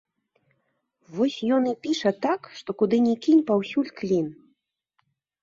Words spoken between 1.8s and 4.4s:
піша так, што куды ні кінь, паўсюль клін.